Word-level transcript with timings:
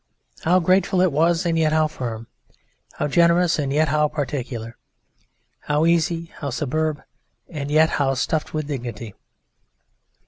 How 0.41 0.59
graceful 0.59 0.99
it 1.01 1.11
was 1.11 1.45
and 1.45 1.59
yet 1.59 1.71
how 1.71 1.85
firm! 1.87 2.25
How 2.93 3.07
generous 3.07 3.59
and 3.59 3.71
yet 3.71 3.89
how 3.89 4.07
particular! 4.07 4.75
How 5.59 5.85
easy, 5.85 6.31
how 6.37 6.49
superb, 6.49 7.03
and 7.47 7.69
yet 7.69 7.89
how 8.01 8.15
stuffed 8.15 8.51
with 8.51 8.65
dignity! 8.65 9.13